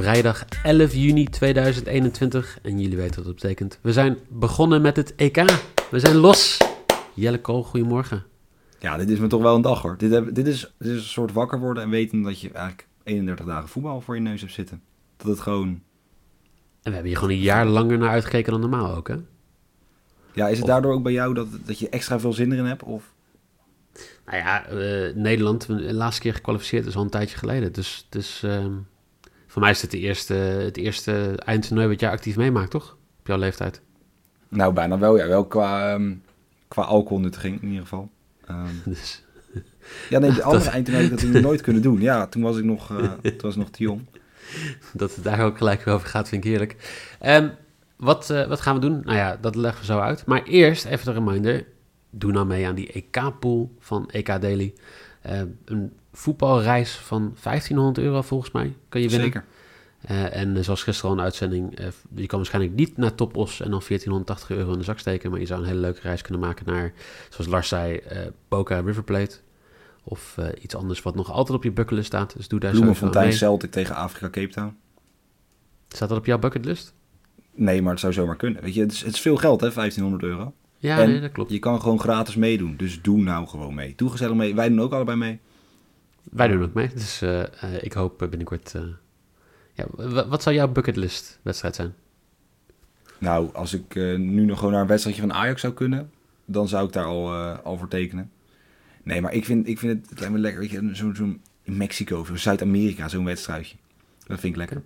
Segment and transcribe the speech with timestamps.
[0.00, 3.78] Vrijdag 11 juni 2021 en jullie weten wat dat betekent.
[3.82, 5.36] We zijn begonnen met het EK.
[5.90, 6.58] We zijn los.
[7.14, 8.24] Jelle Kool, goedemorgen.
[8.78, 9.96] Ja, dit is me toch wel een dag hoor.
[9.98, 12.86] Dit, heb- dit, is, dit is een soort wakker worden en weten dat je eigenlijk
[13.04, 14.82] 31 dagen voetbal voor je neus hebt zitten.
[15.16, 15.68] Dat het gewoon...
[15.68, 15.80] En
[16.82, 19.16] we hebben hier gewoon een jaar langer naar uitgekeken dan normaal ook, hè?
[20.32, 22.64] Ja, is het Of- daardoor ook bij jou dat, dat je extra veel zin erin
[22.64, 22.82] hebt?
[22.82, 23.12] Of...
[24.26, 27.72] Nou ja, eh, Nederland, de laatste keer gekwalificeerd is al een tijdje geleden.
[27.72, 28.72] Dus, dus ehm,
[29.56, 32.96] voor mij is het de eerste, het eerste eindtoernooi wat jij actief meemaakt, toch?
[33.20, 33.80] Op jouw leeftijd.
[34.48, 35.16] Nou, bijna wel.
[35.16, 36.14] Ja, wel qua, ehm,
[36.68, 38.10] qua alcoholnuttiging in ieder geval.
[38.46, 39.24] Ehm, Dus,
[40.08, 42.00] ja, nee, de andere Dat- eindtoernooi had ik dat nooit kunnen doen.
[42.00, 44.00] Ja, toen was ik nog, eh, toen was ik nog te jong.
[44.92, 46.76] dat het daar ook gelijk over gaat, vind ik heerlijk.
[47.20, 47.48] Ehm,
[47.96, 49.00] wat, eh, wat gaan we doen?
[49.04, 50.26] Nou ja, dat leggen we zo uit.
[50.26, 51.66] Maar eerst even een reminder.
[52.10, 54.74] Doe nou mee aan die EK-pool van EK Daily.
[55.64, 59.26] Een voetbalreis van 1500 euro volgens mij kan je winnen.
[59.26, 59.44] Zeker.
[60.00, 63.70] Eh, en zoals gisteren al een uitzending, eh, je kan waarschijnlijk niet naar Topos en
[63.70, 66.40] dan 1480 euro in de zak steken, maar je zou een hele leuke reis kunnen
[66.40, 66.92] maken naar,
[67.30, 69.36] zoals Lars zei, eh Boca River Plate.
[70.04, 72.36] Of iets anders wat nog altijd op je bucketlist staat.
[72.36, 73.32] Dus doe daar Bloemenfontein.
[73.32, 74.76] Celtic tegen Afrika Cape Town.
[75.88, 76.94] Staat dat op jouw bucketlist?
[77.54, 78.62] Nee, maar het zou zomaar kunnen.
[78.62, 80.54] Weet je, het is, het is veel geld hè, 1500 euro.
[80.78, 81.50] Ja, En nee, dat klopt.
[81.50, 82.76] Je kan gewoon gratis meedoen.
[82.76, 83.92] Dus doe nou gewoon mee.
[83.96, 84.54] Doe gezellig mee.
[84.54, 85.40] Wij doen ook allebei mee.
[86.30, 86.88] Wij doen ook mee.
[86.94, 88.74] Dus eh, eh, ik hoop eh, binnenkort...
[89.72, 89.86] ja,
[90.28, 91.94] wat zou jouw bucketlist wedstrijd zijn?
[93.18, 96.10] Nou, als ik nu nog gewoon naar een wedstrijdje van Ajax zou kunnen,
[96.44, 98.30] dan zou ik daar al, al voor tekenen.
[99.02, 100.60] Nee, maar ik vind, ik vind het, het lijkt me lekker.
[100.60, 103.76] Weet je, zo'n Mexico of Zuid-Amerika, zo'n wedstrijdje.
[104.26, 104.82] Dat vind ik lekker.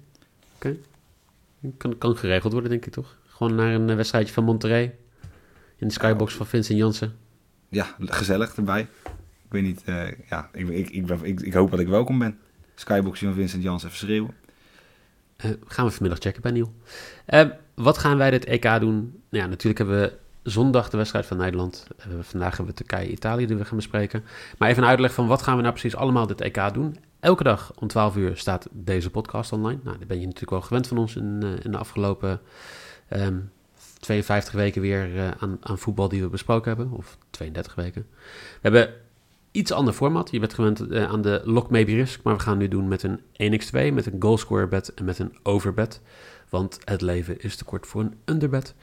[1.76, 3.16] Kan, kan geregeld worden, denk ik toch?
[3.26, 4.96] Gewoon naar een wedstrijdje van Monterrey.
[5.76, 7.16] In de skybox van Vincent Jansen.
[7.68, 8.88] Ja, gezellig erbij.
[9.50, 10.90] Ik weet niet, eh, ja, ik, ik,
[11.22, 12.38] ik, ik, hoop dat ik welkom ben.
[12.74, 14.34] Skyboxje van Vincent Jans even schreeuwen.
[15.36, 16.64] Eh, gaan we vanmiddag checken bij.
[17.26, 19.22] Eh, wat gaan wij dit EK doen?
[19.28, 21.86] Nou ja, natuurlijk hebben we zondag de wedstrijd van Nederland.
[22.20, 24.24] Vandaag hebben we Turkije-Italië die we gaan bespreken.
[24.58, 26.96] Maar even een uitleg van wat gaan we nou precies allemaal dit EK doen.
[27.20, 29.80] Elke dag om 12 uur staat deze podcast online.
[29.84, 32.40] Nou, ben je natuurlijk wel gewend van ons in, in de afgelopen
[33.08, 33.38] ehm,
[34.00, 36.98] 52 weken weer aan, aan voetbal die we besproken hebben.
[36.98, 38.06] Of 32 weken.
[38.10, 38.94] We hebben
[39.50, 40.30] iets ander format.
[40.30, 43.02] Je bent gewend eh, aan de lock maybe risk, maar we gaan nu doen met
[43.02, 46.00] een 1x2, met een goalscorer bet en met een overbet.
[46.48, 48.74] Want het leven is te kort voor een underbet.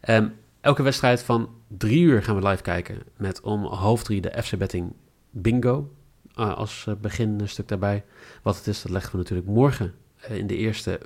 [0.00, 0.28] Ehm,
[0.60, 4.58] elke wedstrijd van drie uur gaan we live kijken met om half drie de FC
[4.58, 4.92] Betting
[5.30, 5.90] Bingo.
[6.34, 8.04] eh, als eh, beginstuk daarbij.
[8.42, 9.94] Wat het is, dat leggen we natuurlijk morgen
[10.28, 11.00] in de eerste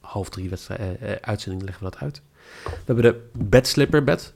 [0.00, 2.22] half drie wedstrijd, uitzending leggen we dat uit.
[2.64, 4.34] We hebben de betslipper bet.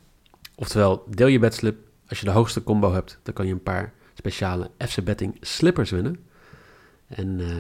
[0.55, 1.90] Oftewel, deel je betslip.
[2.11, 5.91] Als je de hoogste combo hebt, dan kan je een paar speciale FC Betting slippers
[5.91, 6.17] winnen.
[7.09, 7.57] En, eh,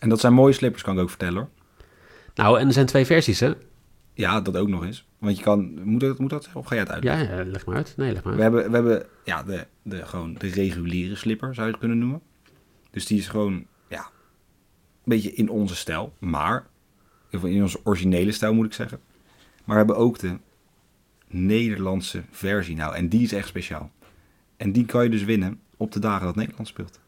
[0.00, 1.48] En dat zijn mooie slippers, kan ik ook vertellen hoor.
[2.34, 3.52] nou, en er zijn twee versies, hè?
[4.14, 5.06] Ja, dat ook nog eens.
[5.18, 6.48] Want je kan, moet dat, moet dat?
[6.54, 7.28] Of ga jij het uitleggen?
[7.28, 7.94] Ja, ja, leg maar uit.
[7.96, 8.52] Nee, leg maar We uit.
[8.52, 12.20] hebben, we hebben ja, de, de, gewoon de reguliere slipper, zou je het kunnen noemen.
[12.90, 14.10] Dus die is gewoon, ja, een
[15.04, 16.12] beetje in onze stijl.
[16.18, 16.66] Maar,
[17.30, 19.00] in onze originele stijl moet ik zeggen.
[19.64, 20.38] Maar we hebben ook de
[21.32, 22.94] Nederlandse versie nou.
[22.94, 23.90] En die is echt speciaal.
[24.56, 27.00] En die kan je dus winnen op de dagen dat Nederland speelt.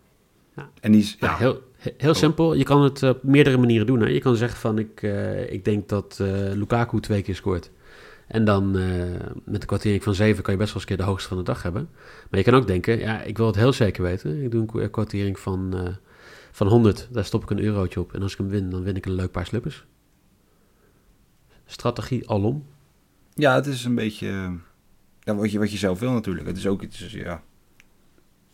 [0.56, 0.68] Ja.
[0.80, 2.54] En die is, Ja, ja, heel, he- heel simpel.
[2.54, 4.00] Je kan het op meerdere manieren doen.
[4.00, 4.06] Hè?
[4.08, 7.70] Je kan zeggen van, ik, eh, ik denk dat eh, Lukaku twee keer scoort.
[8.26, 8.84] En dan eh,
[9.44, 11.36] met een kwartiering van 7 kan je best wel eens een keer de hoogste van
[11.38, 11.88] de dag hebben.
[12.30, 14.42] Maar je kan ook denken, ja, ik wil het heel zeker weten.
[14.42, 15.94] Ik doe een kwa- kwartiering van, eh,
[16.52, 17.08] van 100.
[17.12, 18.12] Daar stop ik een eurotje op.
[18.14, 19.84] En als ik hem win, dan win ik een leuk paar slippers.
[21.66, 22.64] Strategie alom.
[23.34, 24.52] Ja, het is een beetje eh,
[25.20, 26.46] ja, wat, je, wat je zelf wil natuurlijk.
[26.46, 27.42] Het is ook iets, ja.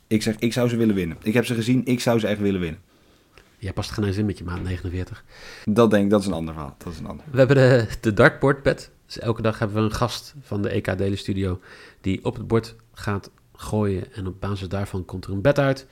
[0.06, 1.16] Ik zeg, ik zou ze willen winnen.
[1.22, 2.80] Ik heb ze gezien, ik zou ze echt willen winnen.
[3.58, 5.24] Jij past geen in met je maat 49.
[5.64, 6.74] Dat denk ik, dat is een ander verhaal.
[6.78, 7.24] Dat is een ander.
[7.30, 8.90] We hebben de, de dartboardpad.
[9.06, 11.60] Dus elke dag hebben we een gast van de EK Daily Studio
[12.00, 14.12] die op het bord gaat gooien.
[14.12, 15.86] En op basis daarvan komt er een bed uit.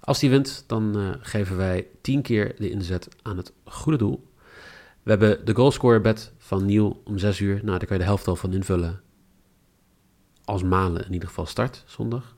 [0.00, 4.28] Als die wint, dan eh, geven wij 10 keer de inzet aan het goede doel.
[5.10, 7.54] We hebben de goalscorer bed van Niel om 6 uur.
[7.54, 9.00] Nou, daar kan je de helft al van invullen.
[10.44, 12.36] Als Malen in ieder geval start zondag.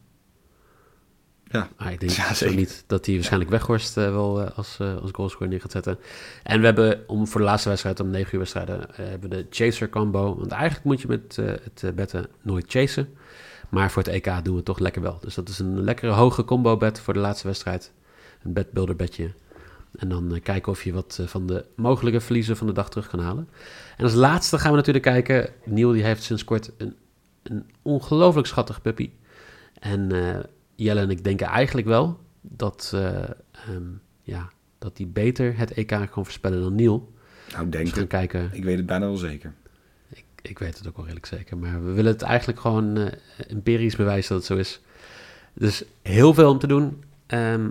[1.45, 1.69] Ja.
[1.79, 2.57] Maar ik denk Ja, zeker.
[2.57, 5.99] niet dat hij waarschijnlijk Weghorst eh, wel eh, als, eh, als goalscorer neer gaat zetten.
[6.43, 9.47] En we hebben om voor de laatste wedstrijd, om 9 uur wedstrijden, hebben we de
[9.51, 10.37] chaser combo.
[10.37, 13.09] Want eigenlijk moet je met het betten nooit chasen.
[13.69, 15.19] Maar voor het EK doen we het toch lekker wel.
[15.21, 17.93] Dus dat is een lekkere hoge combo bet voor de laatste wedstrijd.
[18.43, 19.31] Een bedbuilder bedje.
[19.97, 22.91] En dan eh, kijken of je wat eh, van de mogelijke verliezen van de dag
[22.91, 23.49] terug kan halen.
[23.97, 25.51] En als laatste gaan we natuurlijk kijken.
[25.65, 26.97] Niel die heeft sinds kort een,
[27.43, 29.11] een ongelooflijk schattig puppy.
[29.81, 30.41] En eh,
[30.75, 33.83] Jelle en ik denken eigenlijk wel dat, ehm,
[34.23, 34.49] ja,
[34.79, 37.13] dat hij beter het EK kan voorspellen dan Niel.
[37.53, 38.09] Nou, Dus denk gaan ik.
[38.09, 38.51] kijken.
[38.53, 39.55] Ik weet het bijna wel zeker.
[40.09, 41.59] Ik, ik weet het ook wel redelijk zeker.
[41.59, 43.11] Maar we willen het eigenlijk gewoon
[43.49, 44.81] empirisch bewijzen dat het zo is.
[45.55, 47.03] Dus heel veel om te doen.
[47.27, 47.71] Ehm,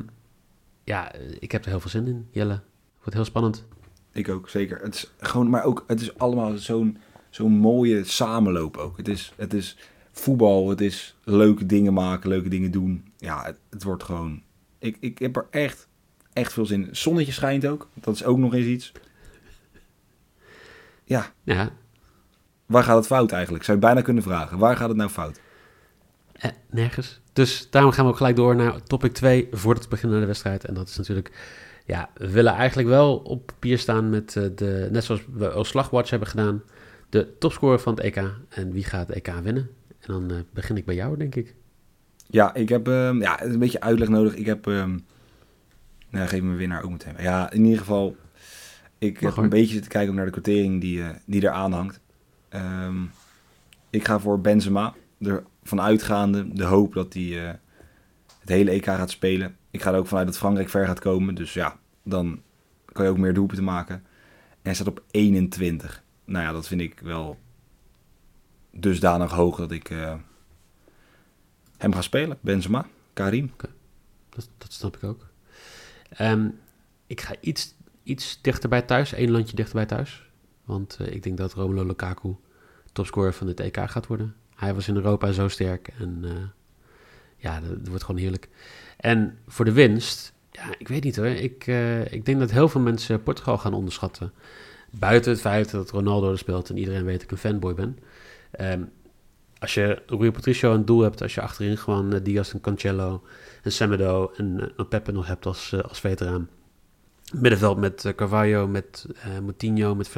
[0.91, 2.61] ja, ik heb er heel veel zin in, Jelle.
[2.97, 3.65] Wordt heel spannend.
[4.11, 4.81] Ik ook, zeker.
[4.81, 6.97] Het is gewoon, maar ook, het is allemaal zo'n
[7.29, 8.97] zo'n mooie samenloop ook.
[8.97, 9.77] Het is, het is
[10.11, 13.11] voetbal, het is leuke dingen maken, leuke dingen doen.
[13.17, 14.41] Ja, het, het wordt gewoon...
[14.79, 15.87] Ik, ik heb er echt,
[16.33, 16.95] echt veel zin in.
[16.95, 18.91] Zonnetje schijnt ook, dat is ook nog eens iets.
[21.03, 21.71] Ja, Ja,
[22.65, 23.63] waar gaat het fout eigenlijk?
[23.63, 24.57] Zou je bijna kunnen vragen.
[24.57, 25.39] Waar gaat het nou fout?
[26.41, 27.21] Eh, nergens.
[27.33, 30.31] Dus daarom gaan we ook gelijk door naar topic 2 voordat we beginnen naar de
[30.31, 30.65] wedstrijd.
[30.65, 31.31] En dat is natuurlijk,
[31.85, 35.67] ja, we willen eigenlijk wel op papier staan met eh, de, net zoals we als
[35.67, 36.63] Slagwatch hebben gedaan,
[37.09, 38.15] de topscorer van het EK.
[38.49, 39.69] En wie gaat het EK winnen?
[39.99, 41.55] En dan eh, begin ik bij jou, denk ik.
[42.27, 44.35] Ja, ik heb ehm, ja, een beetje uitleg nodig.
[44.35, 44.65] Ik heb...
[44.65, 44.97] nou,
[46.27, 47.15] geef me winnaar ook meteen.
[47.19, 48.15] Ja, in ieder geval...
[48.97, 51.99] Ik heb een beetje zitten kijken naar de quotering die, eh die eraan hangt.
[52.49, 53.03] Ehm,
[53.89, 54.93] ik ga voor Benzema.
[55.19, 57.53] Ervan uitgaande de hoop dat hij eh,
[58.39, 59.55] het hele EK gaat spelen.
[59.71, 61.35] Ik ga er ook vanuit dat Frankrijk ver gaat komen.
[61.35, 62.41] Dus ja, dan
[62.85, 63.95] kan je ook meer doelpunten maken.
[63.95, 66.03] En hij staat op 21.
[66.25, 67.37] Nou ja, dat vind ik wel
[68.71, 70.15] dusdanig hoog dat ik eh,
[71.77, 72.37] hem ga spelen.
[72.41, 73.51] Benzema, Karim.
[74.29, 75.27] Dat, dat snap ik ook.
[76.09, 76.49] Ehm,
[77.07, 80.29] ik ga iets, iets dichterbij thuis, één landje dichterbij thuis.
[80.65, 82.35] Want eh, ik denk dat Romelu Lukaku
[82.91, 84.35] topscorer van het EK gaat worden.
[84.61, 86.31] Hij was in Europa zo sterk en eh,
[87.35, 88.49] ja, dat, wordt gewoon heerlijk.
[88.97, 91.25] En voor de winst, ja, ik weet niet hoor.
[91.25, 94.31] Ik, eh, ik denk dat heel veel mensen Portugal gaan onderschatten.
[94.89, 97.99] Buiten het feit dat Ronaldo er speelt en iedereen weet dat ik een fanboy ben.
[98.51, 98.81] Ehm,
[99.59, 103.23] als je Rui Patricio het doel hebt, als je achterin gewoon eh, Diaz en Cancelo
[103.63, 106.49] en Semedo en uh, Pepe nog hebt als, als veteraan.
[107.33, 109.05] Middenveld met Carvalho, met
[109.41, 110.09] Moutinho, met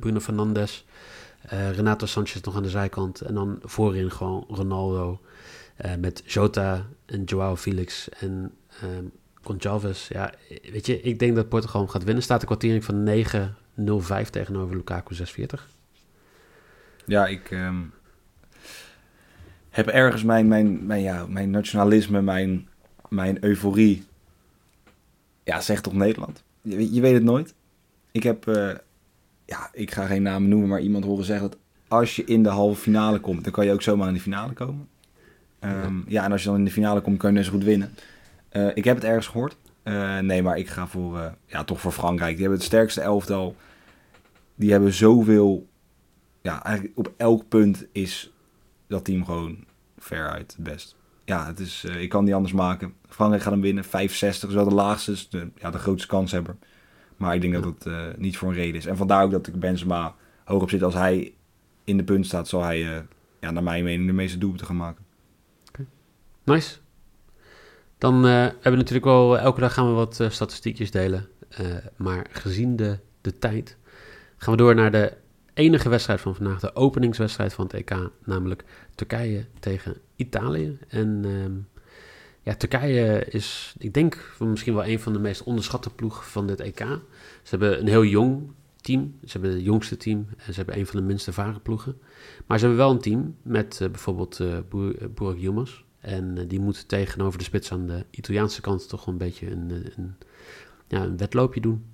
[0.00, 0.84] Bruno Fernandes.
[1.52, 3.20] Uh, Renato Sanchez nog aan de zijkant.
[3.20, 5.20] En dan voorin gewoon Ronaldo.
[5.84, 8.52] Uh, met Jota en Joao Felix en
[8.84, 9.12] um,
[9.42, 10.08] Gonçalves.
[10.08, 10.32] Ja,
[10.72, 12.22] weet je, ik denk dat Portugal gaat winnen.
[12.22, 13.08] Staat de kwartering van
[14.26, 15.20] 9-0-5 tegenover Lukaku 6-40.
[17.06, 17.92] Ja, ik um,
[19.70, 22.68] heb ergens mijn, mijn, mijn, ja, mijn nationalisme, mijn,
[23.08, 24.04] mijn euforie.
[25.44, 26.42] Ja, zeg toch Nederland.
[26.62, 27.54] Je, weet het nooit.
[28.10, 28.72] Ik heb, uh,
[29.46, 31.58] ja, ik ga geen namen noemen, maar iemand horen zeggen dat
[31.88, 34.52] als je in de halve finale komt, dan kan je ook zomaar in de finale
[34.52, 34.88] komen.
[35.60, 36.24] Um, ja.
[36.24, 37.94] en als je dan in de finale komt, kan je net zo goed winnen.
[38.52, 39.56] Uh, ik heb het ergens gehoord.
[39.84, 42.32] Uh, nee, maar ik ga voor, uh, ja, toch voor Frankrijk.
[42.32, 43.56] Die hebben het sterkste elftal.
[44.54, 45.68] Die hebben zoveel,
[46.42, 48.32] ja, eigenlijk op elk punt is
[48.86, 49.64] dat team gewoon
[49.98, 50.96] veruit het best.
[51.24, 52.94] Ja, het is, ik kan niet anders maken.
[53.08, 53.84] Frankrijk gaat hem winnen.
[53.84, 56.58] 65 is wel de laagste, de, ja, de grootste kans hebben.
[57.16, 58.86] Maar ik denk dat het niet voor een reden is.
[58.86, 60.82] En vandaar ook dat ik Benzema hoog op zit.
[60.82, 61.34] Als hij
[61.84, 62.78] in de punt staat, zal hij,
[63.40, 65.04] ja, naar mijn mening, de meeste doelpunten gaan maken.
[66.44, 66.76] Nice.
[67.98, 71.28] Dan uh, hebben we natuurlijk wel, elke dag gaan we wat statistiekjes delen.
[71.96, 73.76] Maar gezien de, de tijd
[74.36, 75.12] gaan we door naar de
[75.54, 76.60] enige wedstrijd van vandaag.
[76.60, 80.78] De openingswedstrijd van het EK, namelijk Turkije tegen Italië.
[80.88, 81.68] En um,
[82.46, 86.60] ja, Turkije is, ik denk, misschien wel een van de meest onderschatte ploegen van dit
[86.60, 86.78] EK.
[86.78, 86.98] Ze
[87.50, 88.50] hebben een heel jong
[88.80, 89.18] team.
[89.24, 91.98] Ze hebben het jongste team en ze hebben een van de minste varen ploegen.
[92.46, 94.40] Maar ze hebben wel een team met bijvoorbeeld
[95.14, 95.82] Burak Yilmaz.
[96.00, 99.70] En uh, die moet tegenover de spits aan de Italiaanse kant toch een beetje een,
[99.96, 100.14] een,
[100.88, 101.84] ja, een wedloopje doen.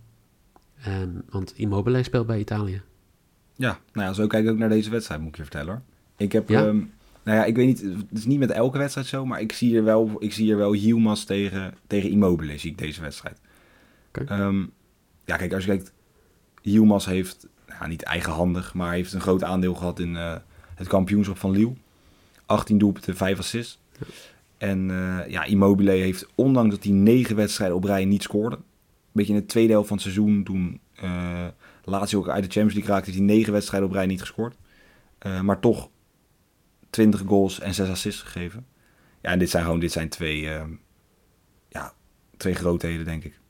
[0.88, 2.82] Um, want Immobile speelt bij Italië.
[3.54, 5.82] Ja, nou ja, zo kijk ik ook naar deze wedstrijd, moet ik je vertellen hoor.
[6.16, 6.64] Ik heb, ja?
[6.64, 6.92] Um,
[7.22, 9.68] nou ja, ik weet niet, het is niet met elke wedstrijd zo, maar ik zie
[9.68, 13.40] hier wel, ik zie hier wel Yilmaz tegen, tegen Immobile, zie ik deze wedstrijd.
[14.30, 14.72] Um,
[15.24, 15.92] ja, kijk, als je kijkt,
[16.62, 20.36] Yilmaz heeft, nou, niet eigenhandig, maar heeft een groot aandeel gehad in uh,
[20.74, 21.74] het kampioenschap van Lille.
[22.46, 23.80] 18 doelpunten, 5 assists.
[24.58, 28.62] En uh, ja, Immobile heeft, ondanks dat hij negen wedstrijden op rij niet scoorde, een
[29.12, 31.46] beetje in de tweede helft van het seizoen, toen uh,
[31.84, 34.56] Lazio ook uit de Champions League raakte, heeft hij negen wedstrijden op rij niet gescoord.
[35.26, 35.90] Uh, maar toch
[36.92, 38.66] 20 goals en 6 assists gegeven.
[39.22, 40.48] Ja, en dit zijn gewoon dit zijn twee,
[42.36, 43.40] twee grootheden, denk ik.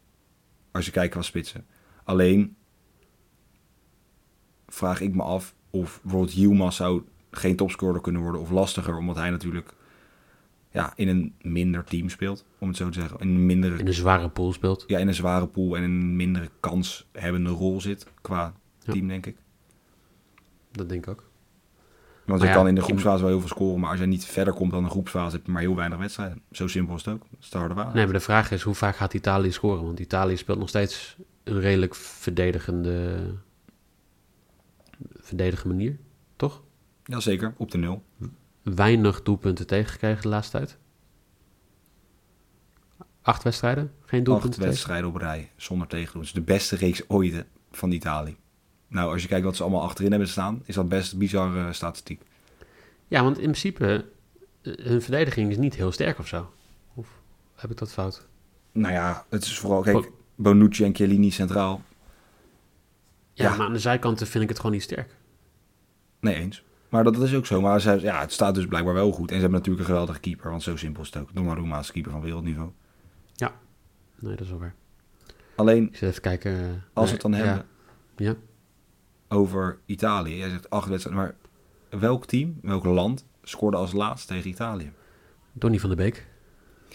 [0.71, 1.67] Als je kijkt qua spitsen.
[2.05, 2.57] Alleen
[4.67, 9.17] vraag ik me af of bijvoorbeeld Yilmaz zou geen topscorer kunnen worden of lastiger, omdat
[9.17, 9.75] hij natuurlijk
[10.71, 13.19] ja, in een minder team speelt, om het zo te zeggen.
[13.19, 14.85] In een mindere, In een zware pool speelt.
[14.87, 18.93] ja, in een zware pool en in een mindere kans hebbende rol zit qua Ja.
[18.93, 19.37] team, denk ik.
[20.71, 21.31] Dat denk ik ook.
[22.25, 24.07] Want Maar je ja, kan in de groepsfase wel heel veel scoren, maar als je
[24.07, 26.43] niet verder komt dan de groepsfase, heb je maar heel weinig wedstrijden.
[26.51, 27.21] Zo simpel is het ook.
[27.31, 27.97] Dat is de harde waarheid.
[27.97, 29.85] Nee, maar de vraag is hoe vaak gaat Italië scoren?
[29.85, 33.19] Want Italië speelt nog steeds een redelijk verdedigende,
[35.17, 35.99] verdedigende manier,
[36.37, 36.63] toch?
[37.05, 38.03] Jazeker, op de nul.
[38.63, 40.79] Weinig doelpunten tegengekregen de laatste tijd.
[43.23, 44.69] Acht wedstrijden, geen Acht doelpunten tegen.
[44.69, 46.21] wedstrijden op rij, zonder tegendoen.
[46.21, 48.37] Het is de beste reeks ooit van Italië.
[48.93, 51.73] Nou, als je kijkt wat ze allemaal achterin hebben staan, is dat best een bizarre
[51.73, 52.23] statistiek.
[53.09, 54.05] Ja, want in principe,
[54.63, 56.51] eh, hun verdediging is niet heel sterk of zo.
[56.95, 57.09] Of
[57.55, 58.27] heb ik dat fout?
[58.73, 61.83] Nou ja, het is vooral, kijk, Bonucci en Chiellini centraal.
[63.33, 63.57] Ja, Ja.
[63.57, 65.17] maar aan de zijkanten vind ik het gewoon niet sterk.
[66.21, 66.63] Nee, eens.
[66.89, 67.61] Maar dat, dat is ook zo.
[67.61, 69.29] Maar zij, ja, het staat dus blijkbaar wel goed.
[69.29, 71.35] En ze hebben natuurlijk een geweldige keeper, want zo simpel is het ook.
[71.35, 72.71] Donnarumma is keeper van wereldniveau.
[74.19, 74.75] Nee, dat is wel waar.
[75.57, 76.53] Alleen, Ik even kijken.
[76.53, 77.67] eh, als we het dan ja, hebben
[78.17, 78.35] Ja,
[79.33, 80.37] over Italië.
[80.37, 81.35] Jij zegt acht wedstrijden, maar
[82.01, 84.93] welk team, welk land scoorde als laatste tegen Italië?
[85.53, 86.27] Donny van der Beek.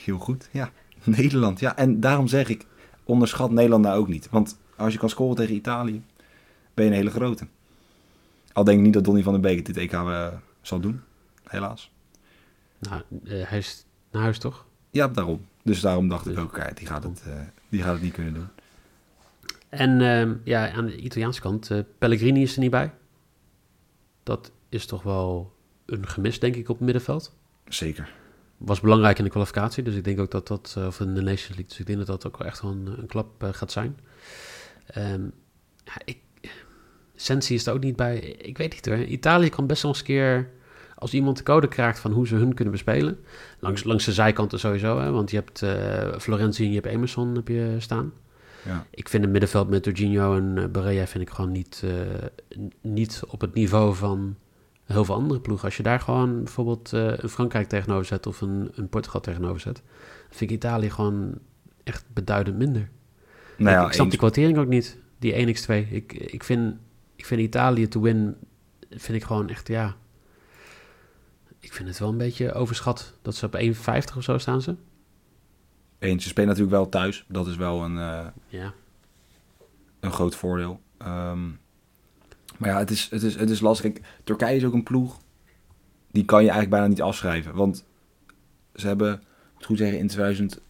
[0.03, 0.71] Heel goed, ja.
[1.03, 1.77] Nederland, ja.
[1.77, 2.65] En daarom zeg ik,
[3.03, 4.29] onderschat Nederland nou ook niet.
[4.29, 6.01] Want als je kan scoren tegen Italië,
[6.73, 7.47] ben je een hele grote.
[8.53, 10.27] Al denk ik niet dat Donny van der Beek dit EK eh,
[10.61, 11.01] zal doen,
[11.43, 11.91] helaas.
[12.79, 14.65] Nou, eh, hij is naar huis toch?
[14.89, 15.45] Ja, daarom.
[15.63, 17.33] Dus daarom dacht ik Dus- ook, ja, die, gaat het, eh,
[17.69, 18.47] die gaat het niet kunnen doen.
[19.69, 22.93] En ehm, ja, aan de Italiaanse kant, eh, Pellegrini is er niet bij.
[24.23, 25.55] Dat is toch wel
[25.85, 27.35] een gemis, denk ik, op het middenveld.
[27.67, 28.13] Zeker.
[28.57, 31.21] Was belangrijk in de kwalificatie, dus ik denk ook dat dat, eh, of in de
[31.21, 33.49] Nations League, dus ik denk dat dat ook wel echt wel een, een klap eh,
[33.53, 33.97] gaat zijn.
[35.83, 36.17] Ja, ik,
[37.15, 38.17] Sensi is er ook niet bij.
[38.19, 38.97] Ik weet niet hoor.
[38.97, 40.49] Italië kan best wel eens een keer,
[40.95, 43.19] als iemand de code krijgt van hoe ze hun kunnen bespelen.
[43.59, 45.59] Langs, langs de zijkanten sowieso, hè, want je hebt
[46.21, 48.13] Florenzi en je hebt Emerson heb je staan.
[48.65, 48.85] Ja.
[48.89, 53.21] Ik vind het middenveld met Jorginho en uh, Barella vind ik gewoon niet, eh, niet
[53.27, 54.35] op het niveau van
[54.85, 55.65] heel veel andere ploegen.
[55.65, 59.59] Als je daar gewoon bijvoorbeeld eh, een Frankrijk tegenover zet of een, een Portugal tegenover
[59.59, 59.81] zet,
[60.29, 61.39] vind ik Italië gewoon
[61.83, 62.89] echt beduidend minder.
[63.57, 64.09] Nou ja, ik, ik snap eens.
[64.09, 65.91] die kwartering ook niet, die 1x2.
[65.91, 66.75] Ik, ik, vind,
[67.15, 68.35] ik vind Italië to win,
[68.89, 69.95] vind ik gewoon echt, ja...
[71.59, 74.75] Ik vind het wel een beetje overschat dat ze op 1,50 of zo staan ze.
[75.99, 77.25] Eens, ze spelen natuurlijk wel thuis.
[77.27, 78.73] Dat is wel een, eh, Ja,
[79.99, 80.81] een groot voordeel.
[80.97, 81.47] Ehm,
[82.57, 83.91] maar ja, het is, het, is, het is lastig.
[83.91, 85.17] Kijk, Turkije is ook een ploeg.
[86.11, 87.55] Die kan je eigenlijk bijna niet afschrijven.
[87.55, 87.85] Want
[88.75, 90.61] ze hebben, ik moet goed zeggen, in 2008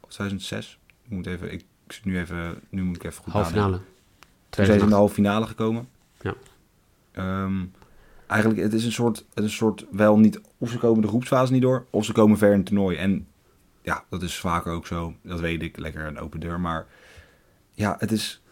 [0.00, 0.78] of 2006.
[1.02, 3.78] Ik moet even, ik zit nu even, nu moet ik even goed halve nadenken.
[3.78, 3.92] finale.
[4.48, 4.98] Toen zijn ze in de 2008.
[4.98, 5.88] halve finale gekomen.
[6.20, 6.34] Ja.
[7.12, 7.64] Ehm,
[8.26, 11.08] eigenlijk, het is een soort, het is een soort wel niet, of ze komen de
[11.08, 12.96] groepsfase niet door, of ze komen ver in het toernooi.
[12.96, 13.26] En
[13.84, 15.14] ja, dat is vaker ook zo.
[15.22, 16.60] Dat weet ik, lekker een open deur.
[16.60, 16.86] Maar
[17.72, 18.42] ja, het is,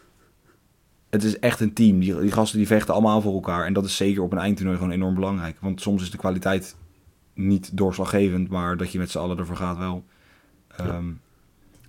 [1.09, 1.99] het is echt een team.
[1.99, 3.65] Die, die gasten die vechten allemaal voor elkaar.
[3.65, 5.57] En dat is zeker op een eindtoernooi gewoon enorm belangrijk.
[5.59, 6.75] Want soms is de kwaliteit
[7.33, 10.03] niet doorslaggevend, maar dat je met z'n allen ervoor gaat wel.
[10.67, 11.11] Ehm,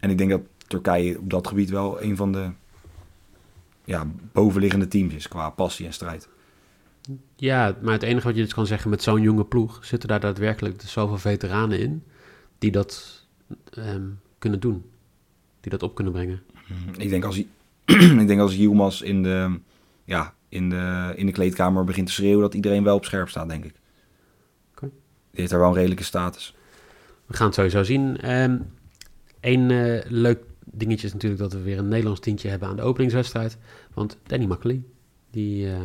[0.00, 2.50] En ik denk dat Turkije op dat gebied wel een van de
[3.84, 6.28] ja, bovenliggende teams is qua passie en strijd.
[7.36, 10.20] Ja, maar het enige wat je dus kan zeggen met zo'n jonge ploeg, zitten daar
[10.20, 12.04] daadwerkelijk zoveel veteranen in
[12.58, 13.23] die dat
[13.70, 14.06] ehm,
[14.38, 14.84] kunnen doen.
[15.60, 16.42] Die dat op kunnen brengen.
[16.96, 17.48] Ik denk als, hij-
[18.22, 19.58] ik denk als Yilmaz in de,
[20.04, 23.48] ja, in, de, in de kleedkamer begint te schreeuwen, dat iedereen wel op scherp staat,
[23.48, 23.74] denk ik.
[24.80, 26.54] Die heeft daar wel een redelijke status.
[27.26, 28.16] We gaan het sowieso zien.
[28.20, 28.56] Ehm
[29.40, 32.82] Eén eh, leuk dingetje is natuurlijk dat we weer een Nederlands tientje hebben aan de
[32.82, 33.58] openingswedstrijd.
[33.94, 34.82] Want Danny Makkely,
[35.30, 35.80] die eh,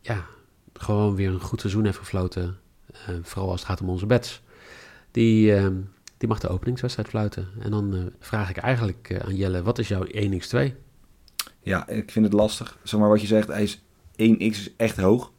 [0.00, 0.26] ja,
[0.72, 2.56] gewoon weer een goed seizoen heeft gefloten.
[2.92, 4.42] eh, vooral als het gaat om onze bets.
[5.10, 5.74] Die, ehm,
[6.26, 7.48] die mag de openingswedstrijd fluiten.
[7.58, 10.74] En dan eh, vraag ik eigenlijk eh, aan Jelle, wat is jouw 1x2?
[11.60, 12.78] Ja, ik vind het lastig.
[12.82, 13.78] Zeg maar wat je zegt, hij is
[14.12, 15.32] 1x is echt hoog.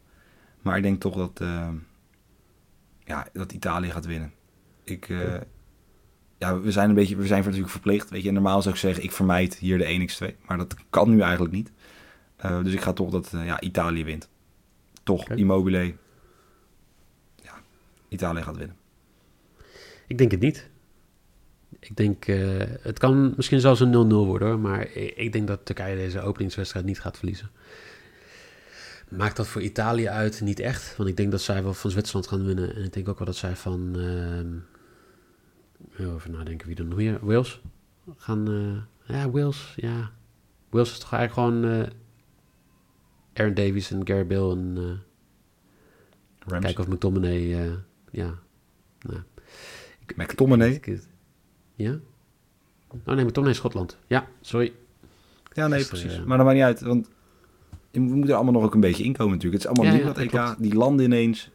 [0.62, 1.70] Maar ik denk toch dat, eh,
[3.06, 4.34] ja, dat Italië gaat winnen.
[4.84, 5.08] Ik,
[6.38, 8.10] ja, we zijn een beetje, we zijn natuurlijk verplicht.
[8.10, 10.36] Weet je, normaal zou ik zeggen, ik vermijd hier de 1x2.
[10.48, 11.72] Maar dat kan nu eigenlijk niet.
[12.64, 14.30] Dus ik ga toch dat ja, Italië wint.
[15.04, 15.30] Toch.
[15.30, 15.96] Immobile.
[17.36, 17.54] Ja,
[18.08, 18.76] Italië gaat winnen.
[20.08, 20.70] Ik denk het niet.
[21.90, 22.38] Ik denk, eh,
[22.82, 26.86] het kan misschien zelfs een 0-0 worden hoor, maar ik, denk dat Turkije deze openingswedstrijd
[26.86, 27.50] niet gaat verliezen.
[29.10, 30.42] Maakt dat voor Italië uit?
[30.42, 32.76] Niet echt, want ik denk dat zij wel van Zwitserland gaan winnen.
[32.76, 34.56] En ik denk ook wel dat zij van, ehm,
[36.16, 37.26] Even nadenken wie er nog meer.
[37.26, 37.62] Wales.
[38.18, 38.48] Gaan,
[39.08, 40.12] eh, ja, Wales, ja.
[40.70, 41.90] Wales is toch eigenlijk gewoon eh,
[43.34, 45.00] Aaron Davies en Gary Bill en
[46.48, 47.40] kijken of McTominay,
[48.12, 48.40] ja.
[49.02, 49.22] Nou,
[50.16, 50.72] McTominay?
[50.72, 51.08] ik- ik-
[51.78, 52.00] ja?
[53.06, 53.98] Oh nee, McTominay is Schotland.
[54.08, 54.74] Ja, sorry.
[55.54, 56.24] Ja, nee, precies.
[56.26, 57.10] Maar dat maakt niet uit, want
[57.92, 59.64] we moeten er allemaal nog ook een beetje inkomen natuurlijk.
[59.64, 60.30] Het is allemaal Ja, nieuw, ja, dat EK.
[60.30, 60.62] klopt.
[60.62, 61.50] Die landen ineens.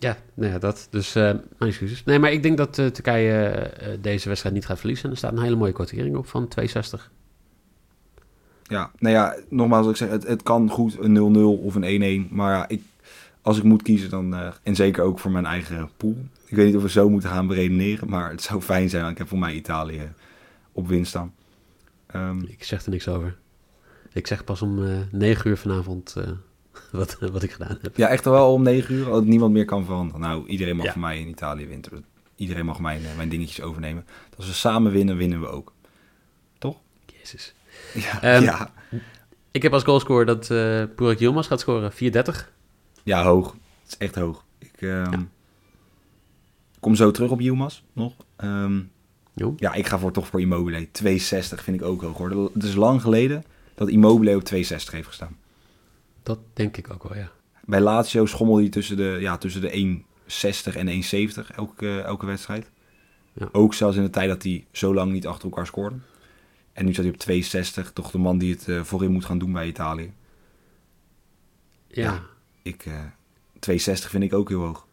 [0.00, 0.86] Ja, nou ja, dat.
[0.90, 2.04] Dus eh, mijn excuses.
[2.04, 5.04] Nee, maar ik denk dat eh, Turkije eh, deze wedstrijd niet gaat verliezen.
[5.04, 7.10] En er staat een hele mooie quotering op van 260.
[8.62, 12.32] Ja, nou ja, nogmaals, ik zeg, het, het kan goed een 0-0 of een 1-1.
[12.32, 12.82] Maar ja, ik,
[13.42, 14.34] als ik moet kiezen, dan...
[14.34, 16.16] eh, en zeker ook voor mijn eigen pool.
[16.46, 19.00] Ik weet niet of we zo moeten gaan beredeneren, maar het zou fijn zijn.
[19.02, 20.12] Want ik heb voor mij Italië
[20.72, 21.34] op winst staan.
[22.06, 23.36] Ehm, Ik zeg er niks over.
[24.12, 26.28] Ik zeg pas om eh 9 uur vanavond eh,
[26.92, 27.96] wat, wat ik gedaan heb.
[27.96, 30.20] ja, echt wel om 9 uur, dat niemand meer kan veranderen.
[30.20, 30.92] Nou, iedereen mag Ja.
[30.92, 32.04] voor mij in Italië winnen.
[32.36, 34.06] Iedereen mag mijn, mijn dingetjes overnemen.
[34.36, 35.72] Als we samen winnen, winnen we ook.
[37.18, 37.54] Jezus.
[37.94, 38.72] Ja, Ehm, ja.
[39.50, 41.92] Ik heb als goalscorer dat eh Burak Yilmaz gaat scoren.
[41.92, 42.52] 430.
[43.02, 43.52] Ja hoog.
[43.82, 44.44] Het is echt hoog.
[44.58, 45.22] Ik ehm,
[46.80, 48.14] kom zo terug op Yilmaz nog.
[48.36, 48.80] Ehm.
[49.56, 50.90] Ja, ik ga voor, toch voor Immobile.
[50.90, 52.50] 260 vind ik ook hoog hoor.
[52.54, 55.36] Het is lang geleden dat Immobile op 260 heeft gestaan.
[56.22, 57.30] Dat denk ik ook wel, ja.
[57.64, 62.70] Bij Lazio schommelde hij tussen de, ja, tussen de 160 en 170 elke, elke wedstrijd.
[63.32, 63.48] Ja.
[63.52, 65.96] Ook zelfs in de tijd dat hij zo lang niet achter elkaar scoorde.
[66.72, 67.92] En nu staat hij op 260.
[67.92, 70.12] Toch de man die het eh, voorin moet gaan doen bij Italië.
[71.86, 72.02] Ja.
[72.02, 72.22] Ja.
[72.70, 73.04] Ik, eh
[73.58, 74.86] 260 vind ik ook heel hoog.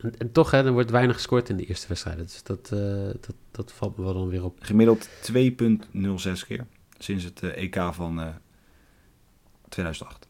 [0.00, 2.24] En, en toch, hè, er wordt weinig gescoord in de eerste wedstrijden.
[2.24, 4.58] Dus dat, eh, dat, dat valt me wel dan weer op.
[4.60, 6.66] Gemiddeld 2,06 keer.
[6.98, 8.28] Sinds het eh, EK van eh
[9.68, 10.28] 2008.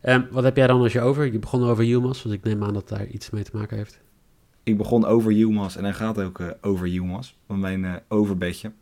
[0.00, 1.32] Ehm, wat heb jij dan als je over?
[1.32, 4.00] Je begon over Yilmaz, dus ik neem aan dat daar iets mee te maken heeft.
[4.62, 7.34] Ik begon over Yilmaz en hij gaat ook over Yilmaz.
[7.46, 8.72] Want mijn eh, overbedje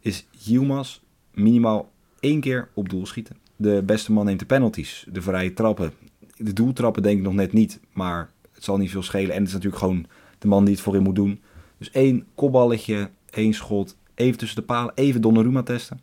[0.00, 1.00] is Yilmaz
[1.32, 3.36] minimaal één keer op doel schieten.
[3.56, 5.92] De beste man neemt de penalties, de vrije trappen.
[6.36, 9.30] De doeltrappen denk ik nog net niet, maar het zal niet veel schelen.
[9.30, 10.06] En het is natuurlijk gewoon
[10.38, 11.42] de man die het voorin moet doen.
[11.78, 16.00] Dus één kopballetje, één schot, even tussen de palen, even Donnarumma testen.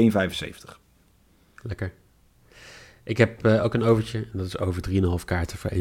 [0.00, 0.80] 1,75.
[1.62, 1.92] Lekker.
[3.06, 4.82] Ik heb eh, ook een overtje, en dat is over
[5.18, 5.78] 3,5 kaarten voor 1,66.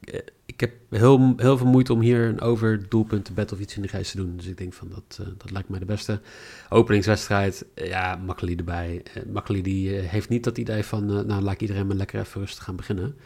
[0.00, 3.76] Eh, ik heb heel, heel veel moeite om hier een over doelpunten bed of iets
[3.76, 4.36] in de geest te doen.
[4.36, 6.20] Dus ik denk van, dat, eh, dat lijkt mij de beste.
[6.68, 9.02] Openingswedstrijd, ja, Makkeli erbij.
[9.32, 12.64] Makkeli die heeft niet dat idee van, nou laat ik iedereen maar lekker even rustig
[12.64, 13.16] gaan beginnen.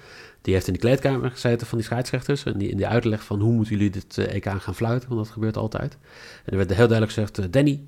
[0.43, 2.45] Die heeft in de kleedkamer gezeten van die scheidsrechters.
[2.45, 5.33] En die, in die uitleg van hoe moeten jullie dit EK gaan fluiten, want dat
[5.33, 5.99] gebeurt altijd.
[6.45, 7.81] En er werd heel duidelijk gezegd, Danny,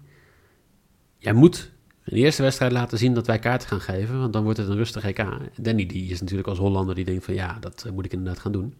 [1.19, 1.71] jij moet
[2.11, 4.69] in de eerste wedstrijd laten zien dat wij kaarten gaan geven, want dan wordt het
[4.69, 5.25] een rustig EK.
[5.57, 8.39] Danny die is natuurlijk als Hollander die denkt van ja, dat eh, moet ik inderdaad
[8.39, 8.75] gaan doen.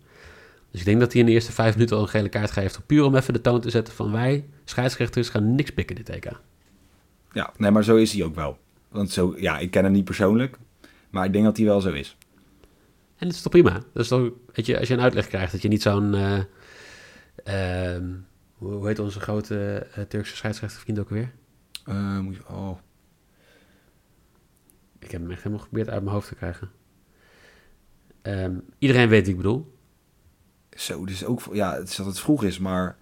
[0.71, 2.87] Dus ik denk dat hij in de eerste vijf minuten al een gele kaart geeft,
[2.87, 6.31] puur om even de toon te zetten van wij, scheidsrechters, gaan niks pikken dit EK.
[7.33, 8.59] Ja, nee, maar zo is hij ook wel.
[8.89, 10.57] Want zo, ja, ik ken hem niet persoonlijk,
[11.11, 12.17] maar ik denk dat hij wel zo is.
[13.17, 13.73] En dat is toch prima?
[13.93, 16.15] Dat is toch, weet je, als je een uitleg krijgt, dat je niet zo'n,
[17.45, 18.05] ehm,
[18.55, 21.33] hoe heet onze grote eh, Turkse scheidsrechtervriend ook weer?
[22.23, 22.79] Moet je, oh,
[25.01, 26.71] Ik heb hem echt helemaal geprobeerd uit mijn hoofd te krijgen.
[28.23, 29.79] Ehm, iedereen weet wie ik bedoel.
[30.71, 32.97] Zo, dus ook, ja, het is dat het vroeg is, maar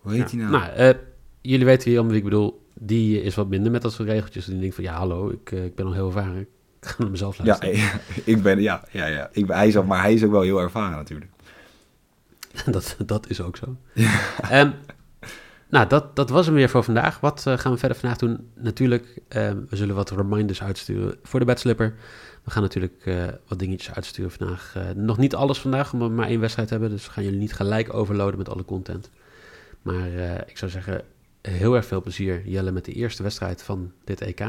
[0.00, 0.36] hoe heet Ja.
[0.38, 0.50] hij nou?
[0.64, 0.98] Nou, eh,
[1.40, 2.68] jullie weten wie ik bedoel.
[2.74, 4.44] Die is wat minder met dat soort regeltjes.
[4.44, 6.40] Die denkt van, ja, hallo, ik, eh, ik ben al heel ervaren.
[6.40, 7.74] Ik ga naar mezelf ja, luisteren.
[7.74, 7.94] eh,
[8.34, 9.28] ik ben, ja, ja, ja.
[9.32, 11.30] Ik ben, hij is, maar hij is ook wel heel ervaren natuurlijk.
[12.70, 13.76] dat, dat is ook zo.
[14.50, 14.70] Ehm,
[15.70, 17.20] nou, dat, dat was hem weer voor vandaag.
[17.20, 18.50] Wat eh, gaan we verder vandaag doen?
[18.54, 21.94] Natuurlijk, ehm, we zullen wat reminders uitsturen voor de bedslipper.
[22.44, 24.72] We gaan natuurlijk eh, wat dingetjes uitsturen vandaag.
[24.76, 26.90] Eh, nog niet alles vandaag, omdat we maar één wedstrijd hebben.
[26.90, 29.10] Dus we gaan jullie niet gelijk overloaden met alle content.
[29.82, 31.04] Maar eh, ik zou zeggen,
[31.40, 34.40] heel erg veel plezier, Jelle, met de eerste wedstrijd van dit EK.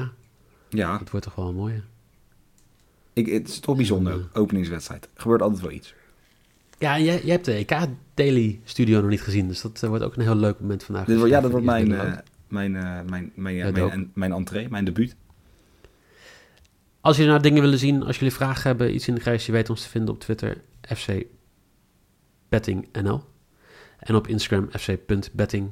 [0.70, 1.82] Ja, Het wordt toch wel een mooie.
[3.14, 5.04] ik, het is toch bijzonder, openingswedstrijd.
[5.04, 5.94] Er gebeurt altijd wel iets.
[6.82, 7.78] Ja, en jij, jij hebt de EK
[8.14, 9.48] Daily Studio nog niet gezien.
[9.48, 11.06] Dus dat eh, wordt ook een heel leuk moment vandaag.
[11.06, 12.14] Dit wordt, ja, dat wordt mijn, eh,
[12.48, 13.92] mijn, eh, mijn, mijn, ja, Ja, mijn, dope.
[13.94, 15.16] en- mijn entree, mijn debuut.
[17.02, 19.52] Als jullie nou dingen willen zien, als jullie vragen hebben, iets in de grijs, je
[19.52, 20.62] weet ons te vinden op Twitter,
[20.96, 21.08] FC
[22.50, 23.24] BettingNL.
[24.00, 25.70] En op Instagram, fc.betting.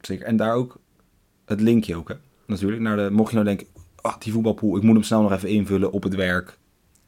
[0.00, 0.26] Zeker.
[0.26, 0.78] En daar ook
[1.44, 2.14] het linkje ook, hè.
[2.46, 5.32] Natuurlijk, naar de, mocht je nou denken, ah, die voetbalpool, ik moet hem snel nog
[5.32, 6.58] even invullen op het werk.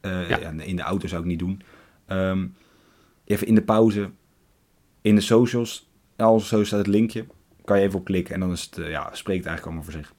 [0.03, 0.51] Ja.
[0.51, 1.62] in de auto zou ik niet doen.
[2.07, 2.46] Ehm,
[3.24, 4.11] even in de pauze,
[5.00, 7.26] in de socials, als zo staat het linkje,
[7.64, 9.92] kan je even op klikken en dan is het, eh, ja, spreekt eigenlijk allemaal voor
[9.92, 10.14] zich.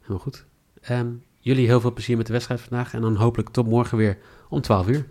[0.00, 0.46] Helemaal goed.
[0.80, 2.94] Ehm, jullie heel veel plezier met de wedstrijd vandaag.
[2.94, 5.08] En dan hopelijk tot morgen weer om 12 uur.